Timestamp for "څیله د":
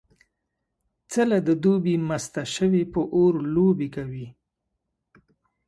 1.11-1.49